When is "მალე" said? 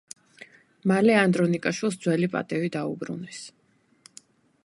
0.91-1.17